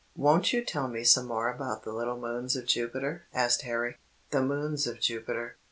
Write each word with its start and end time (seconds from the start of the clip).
"Won't 0.15 0.51
you 0.51 0.65
tell 0.65 0.87
me 0.87 1.03
some 1.03 1.27
more 1.27 1.47
about 1.47 1.83
the 1.83 1.93
little 1.93 2.17
moons 2.17 2.55
of 2.55 2.65
Jupiter?" 2.65 3.27
asked 3.35 3.61
Harry. 3.61 3.97
THE 4.31 4.41
MOONS 4.41 4.87
OF 4.87 4.99
JUPITER. 4.99 5.57